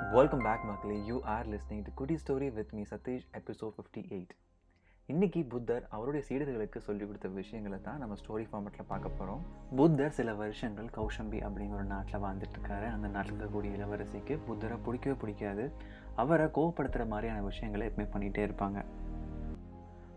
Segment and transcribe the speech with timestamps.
[0.00, 1.04] Welcome back மக்களே.
[1.04, 4.32] You are listening to Kutti story with me Satish episode fifty eight
[5.06, 9.42] இன்னைக்கு புத்தர் அவருடைய சீடர்களுக்கு சொல்லிக் கொடுத்த விஷயங்களை தான் நம்ம ஸ்டோரி ஃபார்மெட்டில் பார்க்க போகிறோம்
[9.76, 15.72] புத்தர் சில வருஷங்கள் கௌஷம்பி அப்படிங்கிற ஒரு நாட்டில் வாழ்ந்துட்டுருக்காரு அந்த நாட்டில் இருக்கக்கூடிய இளவரசிக்கு புத்தரை பிடிக்கவே பிடிக்காது.
[16.16, 18.84] அவரை கோவப்படுத்துகிற மாதிரியான விஷயங்களை எப்பவுமே பண்ணிகிட்டே இருப்பாங்க.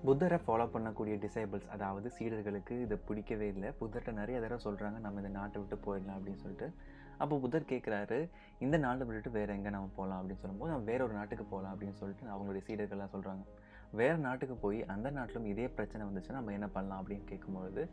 [0.05, 3.69] புத்தரை ஃபாலோ பண்ணக்கூடிய டிசைபிள்ஸ் அதாவது சீடர்களுக்கு இதை பிடிக்கவே இல்லை.
[3.81, 6.73] புத்தர்கிட்ட நிறைய தடவை சொல்கிறாங்க நம்ம இந்த நாட்டை விட்டு போயிடலாம் அப்படின்னு சொல்லிட்டு.
[7.17, 8.19] அப்போ புதர் கேட்குறாரு
[8.59, 11.99] இந்த நாட்டை விட்டுட்டு வேறு எங்கே நம்ம போகலாம் அப்படின்னு சொல்லும்போது நம்ம வேற ஒரு நாட்டுக்கு போகலாம் அப்படின்னு
[12.01, 13.45] சொல்லிட்டு அவங்களுடைய சீடர்கள்லாம் சொல்கிறாங்க
[13.91, 17.83] வேறு நாட்டுக்கு போய் அந்த நாட்டிலும் இதே பிரச்சனை வந்துச்சுன்னா நம்ம என்ன பண்ணலாம் அப்படின்னு கேட்கும்பொழுது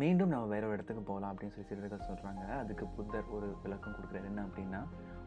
[0.00, 4.24] மீண்டும் நம்ம வேற ஒரு இடத்துக்கு போகலாம் அப்படின்னு சொல்லி சீடர்கள் சொல்கிறாங்க அதுக்கு புத்தர் ஒரு விளக்கம் கொடுக்குறாரு.
[4.24, 4.80] என்ன அப்படின்னா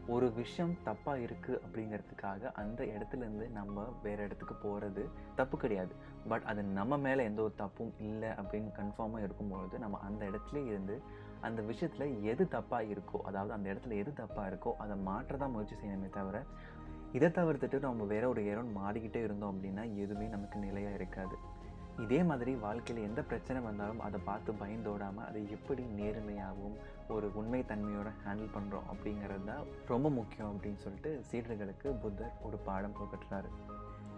[0.06, 5.02] ஒரு விஷயம் தப்பாக இருக்குது அப்படிங்கிறதுக்காக அந்த இடத்துலேருந்து நம்ம வேறு இடத்துக்கு போகிறது
[5.34, 5.94] தப்பு கிடையாது.
[6.28, 10.96] பட் அது நம்ம மேலே எந்த ஒரு தப்பும் இல்லை அப்படின்னு கன்ஃபார்மாக இருக்கும்பொழுது நம்ம அந்த இடத்துல இருந்து
[11.40, 15.74] அந்த விஷயத்தில் எது தப்பாக இருக்கோ அதாவது அந்த இடத்துல எது தப்பாக இருக்கோ அதை மாற்ற தான் முயற்சி
[15.74, 16.42] செய்யணுமே தவிர
[17.12, 21.36] இதை தவிர்த்துட்டு நம்ம வேற ஒரு இடம் மாறிக்கிட்டே இருந்தோம் அப்படின்னா எதுவுமே நமக்கு நிலையாக இருக்காது.
[22.00, 26.76] இதே மாதிரி வாழ்க்கையில் எந்த பிரச்சனை வந்தாலும் அதை பார்த்து பயந்தோடாமல் அதை எப்படி நேர்மையாகவும்
[27.08, 33.50] ஒரு உண்மைத்தன்மையோட ஹேண்டில் பண்ணுறோம் அப்படிங்கிறது தான் ரொம்ப முக்கியம் அப்படின்னு சொல்லிட்டு சீடர்களுக்கு புத்தர் ஒரு பாடம் புகட்டுறாரு.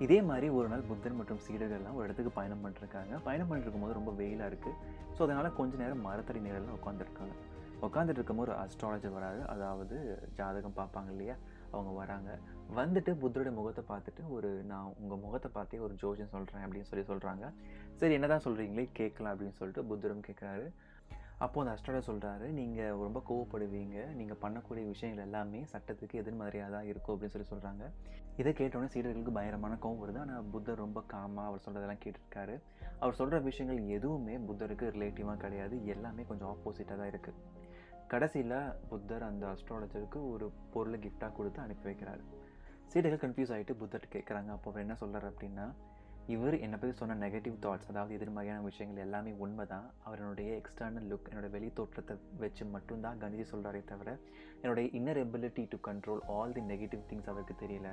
[0.01, 4.13] இதே மாதிரி ஒரு நாள் புத்தர் மற்றும் சீடர்கள்லாம் ஒரு இடத்துக்கு பயணம் பண்ணிருக்காங்க பயணம் பண்ணிருக்கும் போது ரொம்ப
[4.13, 4.79] வெயிலாக இருக்குது
[5.17, 7.35] ஸோ அதனால் கொஞ்சம் நேரம் மரத்தடி நேரில் உட்காந்துருக்காங்க
[7.83, 9.97] உட்காந்துட்டு இருக்கும்போது ஒரு அஸ்ட்ராலஜர் வராது அதாவது
[10.37, 11.37] ஜாதகம் பார்ப்பாங்க இல்லையா?
[11.75, 12.31] அவங்க வராங்க.
[12.79, 17.45] வந்துட்டு புத்தருடைய முகத்தை பார்த்துட்டு ஒரு நான் உங்கள் முகத்தை பார்த்தே ஒரு ஜோஷன் சொல்கிறேன் அப்படின்னு சொல்லி சொல்கிறாங்க
[18.01, 20.67] சரி என்ன தான் சொல்கிறீங்களே கேட்கலாம் அப்படின்னு சொல்லிட்டு புத்தரும் கேட்குறாரு.
[21.45, 23.97] அப்போது அந்த அஸ்ட்ராலஜர் சொல்கிறாரு நீங்கள் ரொம்ப கோவப்படுவீங்க.
[24.19, 27.85] நீங்கள் பண்ணக்கூடிய விஷயங்கள் எல்லாமே சட்டத்துக்கு எதிர்மறையாக தான் இருக்கும் அப்படின்னு சொல்லி சொல்கிறாங்க
[28.41, 30.21] இதை கேட்டோன்னே சீடர்களுக்கு பயங்கரமான கோவம் வருது.
[30.25, 32.55] ஆனால் புத்தர் ரொம்ப காமாக அவர் சொல்கிறதெல்லாம் கேட்டிருக்காரு.
[33.03, 35.75] அவர் சொல்கிற விஷயங்கள் எதுவுமே புத்தருக்கு ரிலேட்டிவாக கிடையாது.
[35.95, 37.41] எல்லாமே கொஞ்சம் ஆப்போசிட்டாக தான் இருக்குது
[38.13, 38.59] கடைசியில்
[38.91, 42.23] புத்தர் அந்த அஸ்ட்ராலஜருக்கு ஒரு பொருளை கிஃப்டாக கொடுத்து அனுப்பி வைக்கிறாரு.
[42.93, 45.67] சீடர்கள் கன்ஃபியூஸ் ஆகிட்டு புத்தர்கிட்ட கேட்குறாங்க அப்போ அவர் என்ன சொல்கிறார் அப்படின்னா
[46.35, 51.31] இவர் என்னை பற்றி சொன்ன நெகட்டிவ் தாட்ஸ் அதாவது எதிர்மறையான விஷயங்கள் எல்லாமே உண்மை தான் அவருடைய எக்ஸ்டர்னல் லுக்
[51.31, 54.11] என்னோட வெளி தோற்றத்தை வச்சு மட்டும்தான் கணிதி சொல்கிறாரே தவிர
[54.63, 57.91] என்னுடைய inner ability to control all the negative things அவருக்கு தெரியல.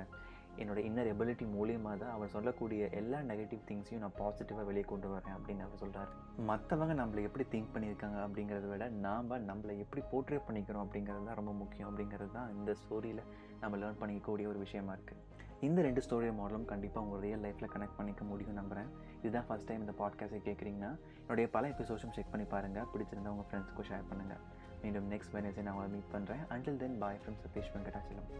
[0.58, 5.36] என்னோட இன்னர் எபிலிட்டி மூலியமாக தான் அவர் சொல்லக்கூடிய எல்லா நெகட்டிவ் திங்ஸையும் நான் பாசிட்டிவாக வெளியே கொண்டு வரேன்
[5.36, 6.10] அப்படின்னு அவர் சொல்கிறார்
[6.46, 11.52] மற்றவங்க நம்மளை எப்படி திங்க் பண்ணியிருக்காங்க அப்படிங்கிறத விட நாம் நம்மளை எப்படி போர்ட்ரேட் பண்ணிக்கிறோம் அப்படிங்கிறது தான் ரொம்ப
[11.52, 11.88] முக்கியம்.
[11.90, 13.22] அப்படிங்கிறது தான் இந்த ஸ்டோரியில்
[13.60, 15.28] நம்ம லேர்ன் பண்ணிக்கக்கூடிய ஒரு விஷயமா இருக்குது
[15.60, 18.90] இந்த ரெண்டு ஸ்டோரி மாடலும் கண்டிப்பாக உங்கள் ரியல் லைஃப்பில் கனெக்ட் பண்ணிக்க முடியும் நம்புகிறேன்
[19.20, 23.88] இதுதான் ஃபஸ்ட் டைம் இந்த பாட்காஸ்ட்டை கேட்குறீங்கன்னா என்னுடைய பல எபிசோட்ஸும் செக் பண்ணி பாருங்கள் பிடிச்சிருந்தா உங்கள் ஃப்ரெண்ட்ஸ்க்கும்
[23.90, 24.42] ஷேர் பண்ணுங்கள்
[24.82, 28.30] மீண்டும் நெக்ஸ்ட் வெனஸ்டே நான் உங்களை மீட் பண்ணுறேன் until then bye from Satish Venkatachalam